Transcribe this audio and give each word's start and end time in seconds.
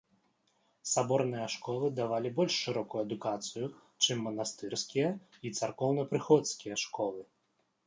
Саборныя 0.91 1.43
школы 1.55 1.89
давалі 1.99 2.31
больш 2.39 2.53
шырокую 2.63 3.01
адукацыю, 3.07 3.67
чым 4.03 4.17
манастырскія 4.31 5.09
і 5.45 5.55
царкоўнапрыходскія 5.61 6.75
школы. 6.89 7.21